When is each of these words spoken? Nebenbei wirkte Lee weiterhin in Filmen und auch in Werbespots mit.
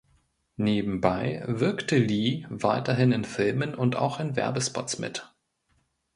Nebenbei 0.57 1.43
wirkte 1.45 1.95
Lee 1.95 2.47
weiterhin 2.49 3.11
in 3.11 3.23
Filmen 3.23 3.75
und 3.75 3.95
auch 3.97 4.19
in 4.19 4.35
Werbespots 4.35 4.97
mit. 4.97 5.31